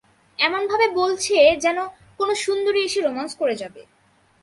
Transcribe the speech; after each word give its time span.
এমনভাবে 0.39 0.87
বলছে 0.91 1.35
যেন, 1.55 1.77
কোনো 2.19 2.33
সুন্দরী 2.35 2.79
এসে 2.83 2.99
রোমান্স 3.01 3.31
করে 3.35 3.55
যাবে। 3.55 3.81